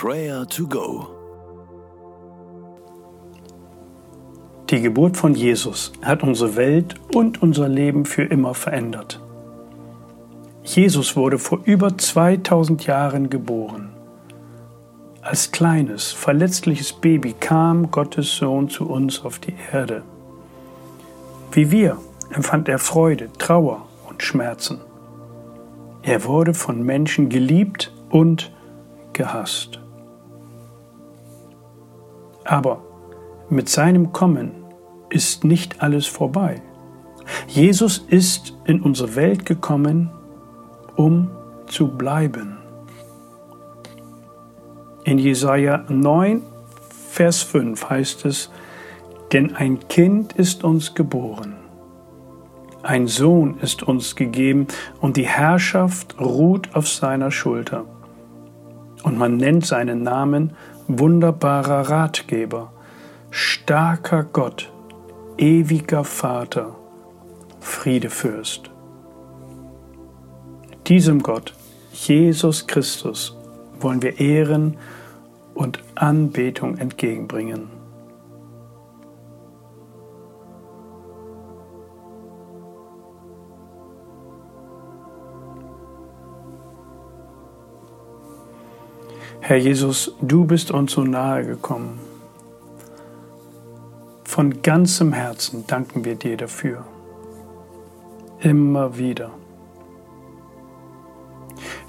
Prayer 0.00 0.46
to 0.46 0.64
Go. 0.64 1.08
Die 4.70 4.80
Geburt 4.80 5.16
von 5.16 5.34
Jesus 5.34 5.90
hat 6.02 6.22
unsere 6.22 6.54
Welt 6.54 6.94
und 7.16 7.42
unser 7.42 7.68
Leben 7.68 8.04
für 8.04 8.22
immer 8.22 8.54
verändert. 8.54 9.20
Jesus 10.62 11.16
wurde 11.16 11.40
vor 11.40 11.62
über 11.64 11.98
2000 11.98 12.86
Jahren 12.86 13.28
geboren. 13.28 13.90
Als 15.20 15.50
kleines, 15.50 16.12
verletzliches 16.12 16.92
Baby 16.92 17.32
kam 17.32 17.90
Gottes 17.90 18.36
Sohn 18.36 18.68
zu 18.68 18.88
uns 18.88 19.24
auf 19.24 19.40
die 19.40 19.54
Erde. 19.72 20.02
Wie 21.50 21.72
wir 21.72 21.98
empfand 22.30 22.68
er 22.68 22.78
Freude, 22.78 23.30
Trauer 23.36 23.88
und 24.08 24.22
Schmerzen. 24.22 24.78
Er 26.02 26.24
wurde 26.24 26.54
von 26.54 26.84
Menschen 26.84 27.28
geliebt 27.30 27.92
und 28.10 28.52
gehasst. 29.12 29.80
Aber 32.48 32.82
mit 33.50 33.68
seinem 33.68 34.12
Kommen 34.12 34.52
ist 35.10 35.44
nicht 35.44 35.82
alles 35.82 36.06
vorbei. 36.06 36.62
Jesus 37.46 37.98
ist 38.08 38.56
in 38.64 38.80
unsere 38.80 39.16
Welt 39.16 39.44
gekommen, 39.44 40.10
um 40.96 41.30
zu 41.66 41.88
bleiben. 41.88 42.56
In 45.04 45.18
Jesaja 45.18 45.84
9, 45.88 46.42
Vers 47.10 47.42
5 47.42 47.90
heißt 47.90 48.24
es: 48.24 48.50
Denn 49.32 49.54
ein 49.54 49.86
Kind 49.88 50.32
ist 50.32 50.64
uns 50.64 50.94
geboren, 50.94 51.54
ein 52.82 53.08
Sohn 53.08 53.58
ist 53.60 53.82
uns 53.82 54.16
gegeben, 54.16 54.68
und 55.02 55.18
die 55.18 55.26
Herrschaft 55.28 56.18
ruht 56.18 56.74
auf 56.74 56.88
seiner 56.88 57.30
Schulter. 57.30 57.84
Und 59.08 59.16
man 59.16 59.38
nennt 59.38 59.64
seinen 59.64 60.02
Namen 60.02 60.52
wunderbarer 60.86 61.88
Ratgeber, 61.88 62.74
starker 63.30 64.22
Gott, 64.22 64.70
ewiger 65.38 66.04
Vater, 66.04 66.76
Friedefürst. 67.58 68.68
Diesem 70.88 71.22
Gott, 71.22 71.54
Jesus 71.94 72.66
Christus, 72.66 73.34
wollen 73.80 74.02
wir 74.02 74.20
Ehren 74.20 74.76
und 75.54 75.82
Anbetung 75.94 76.76
entgegenbringen. 76.76 77.77
Herr 89.40 89.56
Jesus, 89.56 90.14
du 90.20 90.44
bist 90.44 90.70
uns 90.70 90.92
so 90.92 91.04
nahe 91.04 91.46
gekommen. 91.46 92.00
Von 94.24 94.62
ganzem 94.62 95.12
Herzen 95.12 95.66
danken 95.66 96.04
wir 96.04 96.16
dir 96.16 96.36
dafür. 96.36 96.84
Immer 98.40 98.98
wieder. 98.98 99.30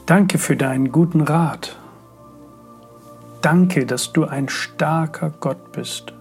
Danke 0.05 0.37
für 0.37 0.55
deinen 0.55 0.91
guten 0.91 1.21
Rat. 1.21 1.77
Danke, 3.41 3.85
dass 3.85 4.11
du 4.11 4.25
ein 4.25 4.49
starker 4.49 5.31
Gott 5.39 5.71
bist, 5.71 6.13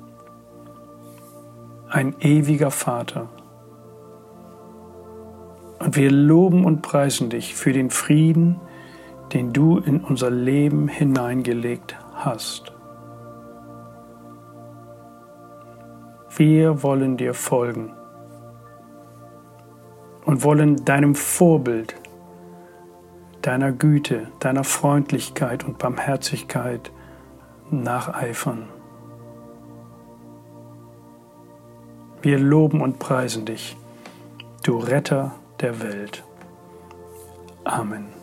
ein 1.89 2.15
ewiger 2.21 2.71
Vater. 2.71 3.29
Und 5.79 5.97
wir 5.97 6.11
loben 6.11 6.65
und 6.65 6.83
preisen 6.83 7.31
dich 7.31 7.55
für 7.55 7.73
den 7.73 7.91
Frieden, 7.91 8.61
den 9.33 9.53
du 9.53 9.79
in 9.79 10.01
unser 10.03 10.31
Leben 10.31 10.89
hineingelegt 10.89 11.97
hast. 12.15 12.73
Wir 16.37 16.83
wollen 16.83 17.17
dir 17.17 17.35
folgen 17.35 17.93
und 20.25 20.45
wollen 20.45 20.85
deinem 20.85 21.15
Vorbild, 21.15 21.95
deiner 23.43 23.73
Güte, 23.73 24.29
deiner 24.41 24.65
Freundlichkeit 24.65 25.65
und 25.65 25.79
Barmherzigkeit 25.79 26.91
nacheifern. 27.71 28.69
Wir 32.23 32.39
loben 32.39 32.83
und 32.83 32.99
preisen 32.99 33.45
dich, 33.45 33.77
du 34.65 34.79
Retter 34.79 35.35
der 35.61 35.81
Welt. 35.81 36.25
Amen. 37.65 38.18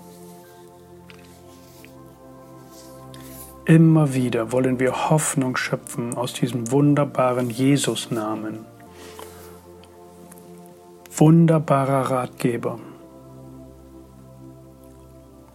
Immer 3.66 4.14
wieder 4.14 4.52
wollen 4.52 4.80
wir 4.80 5.10
Hoffnung 5.10 5.58
schöpfen 5.58 6.14
aus 6.16 6.34
diesem 6.34 6.70
wunderbaren 6.70 7.50
Jesus-Namen. 7.50 8.60
Wunderbarer 11.18 12.12
Ratgeber, 12.12 12.78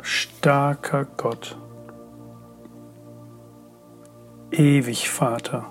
starker 0.02 1.06
Gott, 1.16 1.56
ewig 4.50 5.08
Vater, 5.08 5.66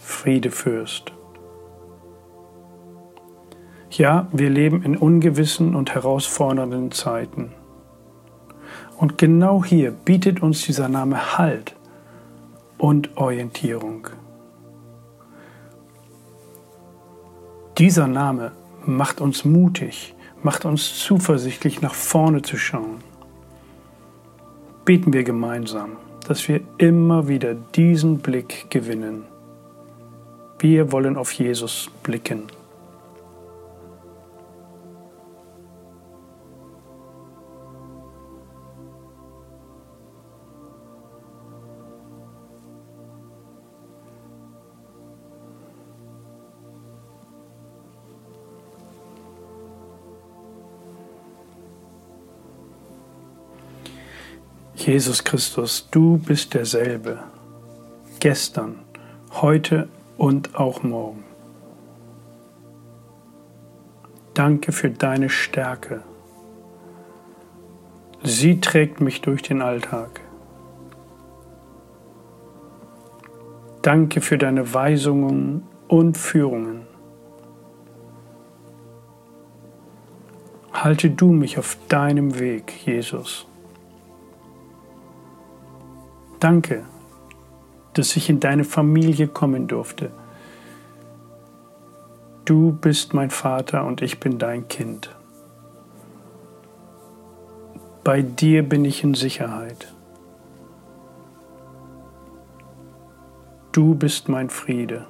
Friedefürst. 0.00 1.12
Ja, 3.90 4.26
wir 4.32 4.50
leben 4.50 4.82
in 4.82 4.96
ungewissen 4.96 5.76
und 5.76 5.94
herausfordernden 5.94 6.90
Zeiten. 6.90 7.52
Und 9.02 9.18
genau 9.18 9.64
hier 9.64 9.90
bietet 9.90 10.42
uns 10.42 10.62
dieser 10.62 10.88
Name 10.88 11.36
Halt 11.36 11.74
und 12.78 13.16
Orientierung. 13.16 14.06
Dieser 17.78 18.06
Name 18.06 18.52
macht 18.86 19.20
uns 19.20 19.44
mutig, 19.44 20.14
macht 20.44 20.64
uns 20.64 21.00
zuversichtlich 21.00 21.80
nach 21.82 21.94
vorne 21.94 22.42
zu 22.42 22.56
schauen. 22.56 22.98
Beten 24.84 25.12
wir 25.12 25.24
gemeinsam, 25.24 25.96
dass 26.28 26.46
wir 26.46 26.60
immer 26.78 27.26
wieder 27.26 27.56
diesen 27.56 28.18
Blick 28.18 28.70
gewinnen. 28.70 29.24
Wir 30.60 30.92
wollen 30.92 31.16
auf 31.16 31.32
Jesus 31.32 31.90
blicken. 32.04 32.44
Jesus 54.86 55.22
Christus, 55.22 55.88
du 55.92 56.18
bist 56.18 56.54
derselbe, 56.54 57.20
gestern, 58.18 58.80
heute 59.30 59.88
und 60.18 60.56
auch 60.56 60.82
morgen. 60.82 61.22
Danke 64.34 64.72
für 64.72 64.90
deine 64.90 65.30
Stärke. 65.30 66.02
Sie 68.24 68.60
trägt 68.60 69.00
mich 69.00 69.20
durch 69.20 69.42
den 69.42 69.62
Alltag. 69.62 70.20
Danke 73.82 74.20
für 74.20 74.36
deine 74.36 74.74
Weisungen 74.74 75.62
und 75.86 76.18
Führungen. 76.18 76.88
Halte 80.72 81.08
du 81.08 81.30
mich 81.30 81.56
auf 81.56 81.76
deinem 81.88 82.40
Weg, 82.40 82.84
Jesus. 82.84 83.46
Danke, 86.42 86.82
dass 87.92 88.16
ich 88.16 88.28
in 88.28 88.40
deine 88.40 88.64
Familie 88.64 89.28
kommen 89.28 89.68
durfte. 89.68 90.10
Du 92.44 92.72
bist 92.72 93.14
mein 93.14 93.30
Vater 93.30 93.86
und 93.86 94.02
ich 94.02 94.18
bin 94.18 94.40
dein 94.40 94.66
Kind. 94.66 95.14
Bei 98.02 98.22
dir 98.22 98.68
bin 98.68 98.84
ich 98.84 99.04
in 99.04 99.14
Sicherheit. 99.14 99.94
Du 103.70 103.94
bist 103.94 104.28
mein 104.28 104.50
Friede. 104.50 105.06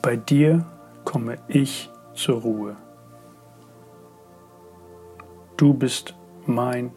Bei 0.00 0.14
dir 0.14 0.64
komme 1.04 1.38
ich 1.48 1.90
zur 2.14 2.40
Ruhe. 2.42 2.76
Du 5.56 5.74
bist 5.74 6.14
mein 6.46 6.92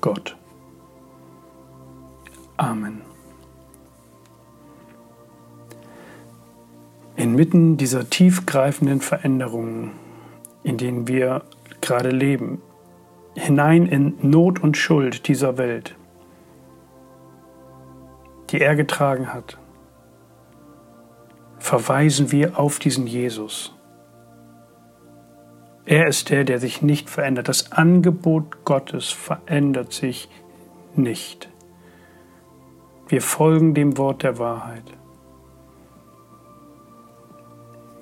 Gott. 0.00 0.37
Amen. 2.58 3.02
Inmitten 7.14 7.76
dieser 7.76 8.10
tiefgreifenden 8.10 9.00
Veränderungen, 9.00 9.92
in 10.64 10.76
denen 10.76 11.06
wir 11.06 11.44
gerade 11.80 12.10
leben, 12.10 12.60
hinein 13.36 13.86
in 13.86 14.18
Not 14.22 14.60
und 14.60 14.76
Schuld 14.76 15.28
dieser 15.28 15.56
Welt, 15.56 15.94
die 18.50 18.60
er 18.60 18.74
getragen 18.74 19.32
hat, 19.32 19.56
verweisen 21.60 22.32
wir 22.32 22.58
auf 22.58 22.80
diesen 22.80 23.06
Jesus. 23.06 23.72
Er 25.86 26.08
ist 26.08 26.30
der, 26.30 26.42
der 26.42 26.58
sich 26.58 26.82
nicht 26.82 27.08
verändert. 27.08 27.48
Das 27.48 27.70
Angebot 27.70 28.64
Gottes 28.64 29.10
verändert 29.10 29.92
sich 29.92 30.28
nicht. 30.96 31.48
Wir 33.08 33.22
folgen 33.22 33.72
dem 33.72 33.96
Wort 33.96 34.22
der 34.22 34.38
Wahrheit. 34.38 34.84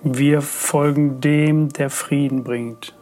Wir 0.03 0.43
folgen 0.43 1.21
dem, 1.21 1.69
der 1.69 1.91
Frieden 1.91 2.43
bringt. 2.43 2.93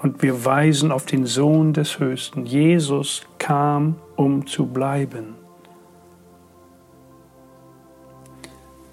Und 0.00 0.22
wir 0.22 0.44
weisen 0.44 0.92
auf 0.92 1.06
den 1.06 1.26
Sohn 1.26 1.72
des 1.72 1.98
Höchsten. 1.98 2.46
Jesus 2.46 3.22
kam, 3.38 3.96
um 4.16 4.46
zu 4.46 4.66
bleiben. 4.66 5.34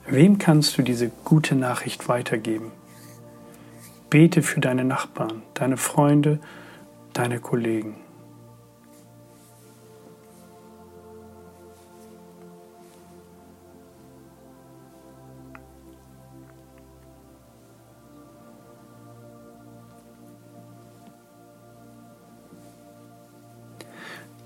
Wem 0.07 0.39
kannst 0.39 0.77
du 0.77 0.81
diese 0.81 1.12
gute 1.24 1.53
Nachricht 1.53 2.10
weitergeben? 2.10 2.71
Bete 4.10 4.42
für 4.42 4.62
deine 4.62 4.83
Nachbarn, 4.83 5.44
deine 5.53 5.77
Freunde, 5.77 6.39
deine 7.13 7.39
Kollegen. 7.39 8.06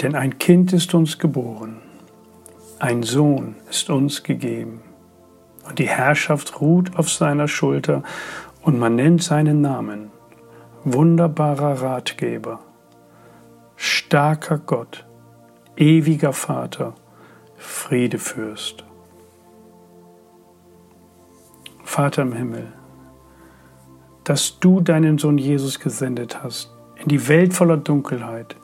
Denn 0.02 0.16
ein 0.16 0.40
Kind 0.40 0.74
ist 0.74 0.94
uns 0.94 1.20
geboren, 1.20 1.78
ein 2.80 3.04
Sohn 3.04 3.56
ist 3.70 3.90
uns 3.90 4.24
gegeben, 4.24 4.82
und 5.68 5.78
die 5.78 5.88
Herrschaft 5.88 6.60
ruht 6.60 6.98
auf 6.98 7.10
seiner 7.10 7.48
Schulter, 7.48 8.02
und 8.64 8.80
man 8.80 8.96
nennt 8.96 9.22
seinen 9.22 9.62
Namen 9.62 10.12
wunderbarer 10.84 11.82
Ratgeber, 11.84 12.60
starker 13.76 14.58
Gott, 14.58 15.06
ewiger 15.78 16.34
Vater, 16.34 16.96
Friedefürst. 17.58 18.84
Vater 21.84 22.24
im 22.24 22.34
Himmel, 22.34 22.74
dass 24.24 24.60
du 24.60 24.82
deinen 24.82 25.20
Sohn 25.20 25.38
Jesus 25.38 25.80
gesendet 25.80 26.42
hast 26.42 26.72
in 26.96 27.08
die 27.10 27.28
Welt 27.28 27.54
voller 27.54 27.78
Dunkelheit, 27.78 28.56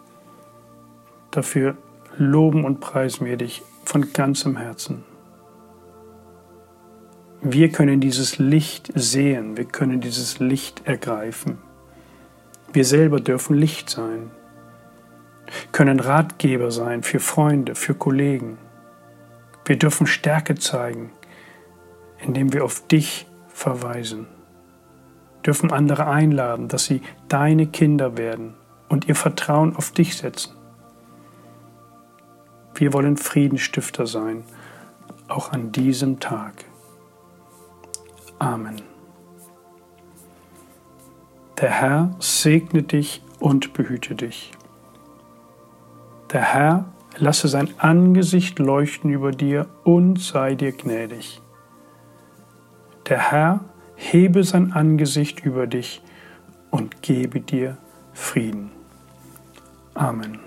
Dafür 1.38 1.78
loben 2.18 2.66
und 2.66 2.80
preisen 2.80 3.28
wir 3.28 3.38
dich 3.38 3.62
von 3.86 4.12
ganzem 4.12 4.58
Herzen. 4.58 5.04
Wir 7.44 7.70
können 7.70 8.00
dieses 8.00 8.40
Licht 8.40 8.92
sehen, 8.96 9.56
wir 9.56 9.66
können 9.66 10.02
dieses 10.02 10.40
Licht 10.40 10.82
ergreifen. 10.86 11.60
Wir 12.74 12.86
selber 12.86 13.20
dürfen 13.20 13.56
Licht 13.56 13.88
sein, 13.88 14.32
können 15.72 16.00
Ratgeber 16.00 16.72
sein 16.72 17.04
für 17.04 17.20
Freunde, 17.20 17.76
für 17.76 17.94
Kollegen. 17.94 18.58
Wir 19.64 19.78
dürfen 19.78 20.08
Stärke 20.08 20.56
zeigen, 20.56 21.12
indem 22.18 22.52
wir 22.52 22.66
auf 22.66 22.88
dich 22.88 23.28
verweisen, 23.50 24.26
dürfen 25.46 25.72
andere 25.72 26.08
einladen, 26.08 26.68
dass 26.68 26.86
sie 26.86 27.04
deine 27.30 27.68
Kinder 27.68 28.18
werden 28.18 28.56
und 28.90 29.08
ihr 29.08 29.14
Vertrauen 29.14 29.76
auf 29.76 29.92
dich 29.92 30.18
setzen. 30.18 30.57
Wir 32.80 32.94
wollen 32.94 33.18
Friedensstifter 33.18 34.06
sein, 34.06 34.44
auch 35.28 35.52
an 35.52 35.72
diesem 35.72 36.20
Tag. 36.20 36.66
Amen. 38.38 38.82
Der 41.60 41.72
Herr 41.72 42.16
segne 42.20 42.84
dich 42.84 43.24
und 43.40 43.74
behüte 43.74 44.14
dich. 44.14 44.52
Der 46.32 46.42
Herr 46.42 46.86
lasse 47.18 47.48
sein 47.48 47.70
Angesicht 47.80 48.60
leuchten 48.60 49.10
über 49.10 49.32
dir 49.32 49.66
und 49.84 50.22
sei 50.22 50.54
dir 50.54 50.72
gnädig. 50.72 51.42
Der 53.10 53.32
Herr 53.32 53.62
hebe 53.96 54.44
sein 54.44 54.74
Angesicht 54.74 55.44
über 55.44 55.66
dich 55.66 56.04
und 56.70 57.02
gebe 57.02 57.40
dir 57.40 57.78
Frieden. 58.14 58.72
Amen. 59.96 60.47